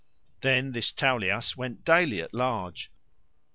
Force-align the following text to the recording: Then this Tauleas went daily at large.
Then 0.41 0.71
this 0.71 0.91
Tauleas 0.93 1.55
went 1.55 1.85
daily 1.85 2.23
at 2.23 2.33
large. 2.33 2.89